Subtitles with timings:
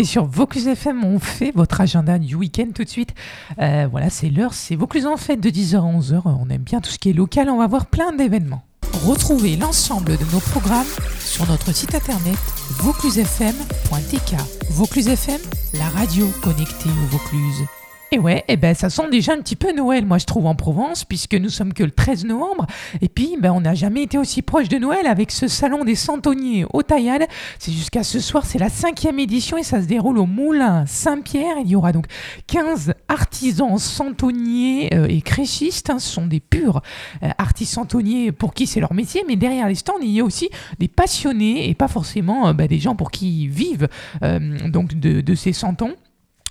[0.00, 3.12] Et sur Vaucluse FM, on fait votre agenda du week-end tout de suite.
[3.58, 6.22] Euh, voilà, c'est l'heure, c'est Vaucluse en fête de 10h à 11h.
[6.24, 8.62] On aime bien tout ce qui est local, on va voir plein d'événements.
[9.04, 10.86] Retrouvez l'ensemble de nos programmes
[11.18, 12.38] sur notre site internet
[12.78, 14.36] vauclusefm.tk.
[14.70, 15.40] Vaucluse FM,
[15.74, 17.66] la radio connectée au Vaucluse.
[18.12, 20.56] Et ouais, eh ben, ça sent déjà un petit peu Noël, moi je trouve en
[20.56, 22.66] Provence, puisque nous sommes que le 13 novembre.
[23.00, 25.94] Et puis, ben, on n'a jamais été aussi proche de Noël avec ce salon des
[25.94, 27.28] Santonniers au Taillade.
[27.60, 31.58] C'est jusqu'à ce soir, c'est la cinquième édition et ça se déroule au Moulin Saint-Pierre.
[31.64, 32.06] Il y aura donc
[32.48, 35.88] 15 artisans santonniers euh, et créchistes.
[35.88, 36.00] Hein.
[36.00, 36.82] ce sont des purs
[37.22, 40.24] euh, artistes santonniers pour qui c'est leur métier, mais derrière les stands, il y a
[40.24, 40.50] aussi
[40.80, 43.88] des passionnés et pas forcément euh, ben, des gens pour qui vivent
[44.66, 45.94] donc de, de ces santons.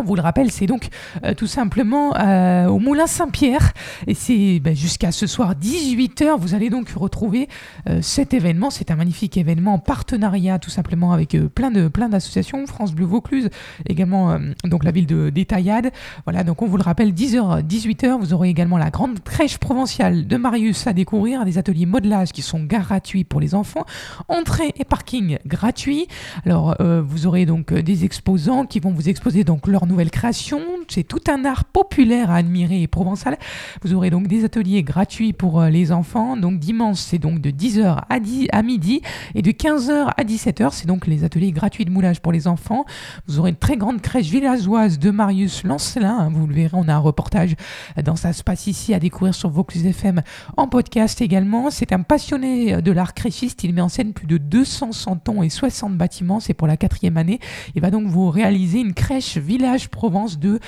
[0.00, 0.88] On vous le rappelle, c'est donc
[1.24, 3.74] euh, tout simplement euh, au Moulin Saint-Pierre
[4.06, 6.38] et c'est ben, jusqu'à ce soir 18h.
[6.38, 7.50] Vous allez donc retrouver
[7.86, 8.70] euh, cet événement.
[8.70, 13.04] C'est un magnifique événement en partenariat tout simplement avec plein de plein d'associations, France Bleu
[13.04, 13.50] Vaucluse,
[13.86, 15.90] également donc la ville de d'Étaillade.
[16.24, 20.26] Voilà, donc on vous le rappelle 10h 18h, vous aurez également la grande crèche provinciale
[20.26, 23.84] de Marius à découvrir, des ateliers modelage qui sont gratuits pour les enfants,
[24.28, 26.08] entrée et parking gratuit.
[26.46, 30.60] Alors vous aurez donc des exposants qui vont vous exposer donc leur nouvelle création.
[30.88, 33.38] C'est tout un art populaire à admirer et provençal.
[33.82, 36.36] Vous aurez donc des ateliers gratuits pour euh, les enfants.
[36.36, 39.02] Donc dimanche, c'est donc de 10h à, 10, à midi
[39.34, 40.70] et de 15h à 17h.
[40.72, 42.84] C'est donc les ateliers gratuits de moulage pour les enfants.
[43.26, 46.30] Vous aurez une très grande crèche villageoise de Marius Lancelin.
[46.32, 47.54] Vous le verrez, on a un reportage
[48.02, 50.22] dans Ça se passe ici à découvrir sur Vaucluse FM
[50.56, 51.70] en podcast également.
[51.70, 53.64] C'est un passionné de l'art créchiste.
[53.64, 56.40] Il met en scène plus de 200 santons et 60 bâtiments.
[56.40, 57.40] C'est pour la quatrième année.
[57.74, 60.60] Il va donc vous réaliser une crèche village Provence de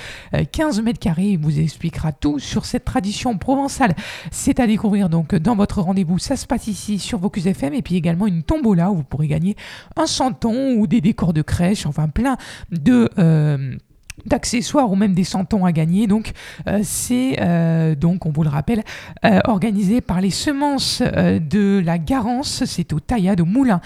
[0.51, 1.29] 15 euh, mètres carrés.
[1.29, 3.95] Il vous expliquera tout sur cette tradition provençale.
[4.31, 6.19] C'est à découvrir donc dans votre rendez-vous.
[6.19, 9.27] Ça se passe ici sur Vocus FM et puis également une tombola où vous pourrez
[9.27, 9.55] gagner
[9.95, 12.37] un santon ou des décors de crèche, enfin plein
[12.71, 13.09] de...
[13.17, 13.75] Euh,
[14.25, 16.07] d'accessoires ou même des centons à gagner.
[16.07, 16.31] Donc
[16.67, 18.83] euh, c'est euh, donc on vous le rappelle
[19.25, 22.63] euh, organisé par les semences de la Garance.
[22.65, 23.81] C'est au Taillade au Moulin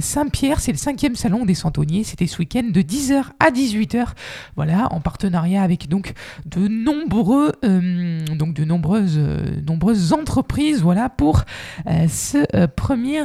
[0.00, 0.60] Saint-Pierre.
[0.60, 2.04] C'est le cinquième salon des centonniers.
[2.04, 4.08] C'était ce week-end de 10h à 18h.
[4.56, 6.12] Voilà en partenariat avec donc
[6.46, 9.20] de nombreux donc de nombreuses
[9.66, 10.82] nombreuses entreprises.
[10.82, 11.44] Voilà pour
[11.86, 13.22] ce premier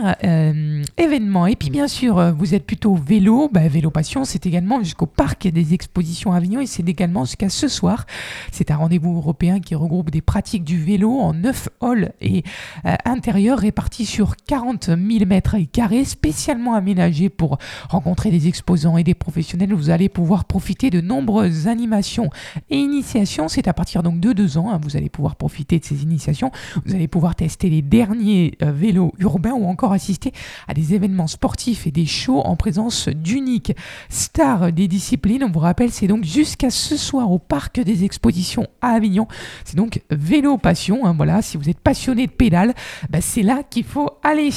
[0.97, 1.47] événement.
[1.47, 4.25] Et puis bien sûr vous êtes plutôt vélo, bah, vélo passion.
[4.25, 6.02] C'est également jusqu'au parc des expositions
[6.33, 8.05] Avignon et c'est également jusqu'à ce soir.
[8.51, 12.43] C'est un rendez-vous européen qui regroupe des pratiques du vélo en 9 halls et
[12.85, 17.57] euh, intérieurs répartis sur 40 000 mètres carrés, spécialement aménagés pour
[17.89, 19.73] rencontrer des exposants et des professionnels.
[19.73, 22.29] Vous allez pouvoir profiter de nombreuses animations
[22.69, 23.47] et initiations.
[23.47, 24.71] C'est à partir donc de 2 ans.
[24.71, 26.51] Hein, vous allez pouvoir profiter de ces initiations.
[26.85, 30.31] Vous allez pouvoir tester les derniers euh, vélos urbains ou encore assister
[30.67, 33.73] à des événements sportifs et des shows en présence d'uniques
[34.09, 35.43] stars des disciplines.
[35.43, 39.27] On vous rappelle, c'est donc jusqu'à ce soir au parc des expositions à Avignon.
[39.63, 41.05] C'est donc vélo passion.
[41.05, 42.73] Hein, voilà, si vous êtes passionné de pédale,
[43.09, 44.49] bah, c'est là qu'il faut aller.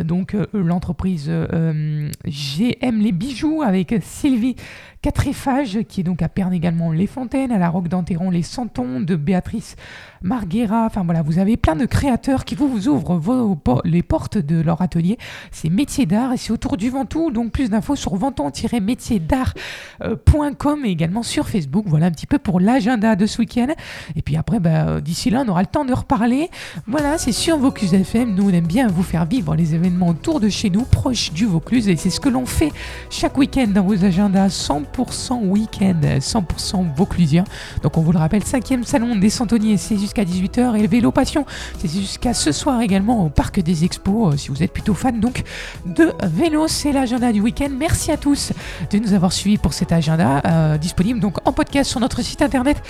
[0.00, 4.56] euh, donc euh, l'entreprise euh, GM Les Bijoux avec Sylvie
[5.02, 9.00] Quatréphage, qui est donc à Perne également Les Fontaines, à la Roque d'Anteron Les Santons,
[9.00, 9.76] de Béatrice
[10.22, 10.86] Marguera.
[10.86, 15.18] Enfin voilà, vous avez plein de créateurs qui vous, ouvrent les portes de leur atelier.
[15.50, 17.30] C'est métier d'art et c'est autour du Ventoux.
[17.30, 21.84] Donc plus d'infos sur venton-métier-d'art.com et également sur Facebook.
[21.86, 23.74] Voilà un petit peu pour l'agenda de ce week-end.
[24.16, 26.50] Et puis après, bah, d'ici là, on aura le temps de reparler.
[26.86, 28.34] Voilà, c'est sur Vaucluse FM.
[28.34, 31.46] Nous, on aime bien vous faire vivre les événements autour de chez nous, proches du
[31.46, 31.88] Vaucluse.
[31.88, 32.72] Et c'est ce que l'on fait
[33.10, 37.44] chaque week-end dans vos agendas 100% week-end, 100% Vauclusien.
[37.82, 40.76] Donc, on vous le rappelle, 5e salon des Santonniers, c'est jusqu'à 18h.
[40.76, 41.46] Et le vélo passion,
[41.78, 44.36] c'est jusqu'à ce soir également au Parc des Expos.
[44.36, 45.42] Si vous êtes plutôt fan donc
[45.86, 47.70] de vélo, c'est l'agenda du week-end.
[47.78, 48.52] Merci à tous
[48.90, 52.42] de nous avoir suivis pour cet agenda euh, disponible donc en podcast sur notre site
[52.42, 52.82] internet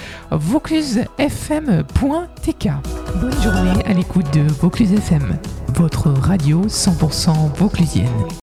[3.18, 5.38] Bonne journée à l'écoute de Vaucluse FM,
[5.74, 8.44] votre radio 100% vauclusienne.